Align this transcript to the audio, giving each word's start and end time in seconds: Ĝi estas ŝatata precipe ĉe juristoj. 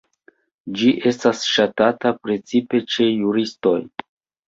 Ĝi 0.79 0.93
estas 1.11 1.45
ŝatata 1.51 2.15
precipe 2.25 2.85
ĉe 2.97 3.11
juristoj. 3.15 3.81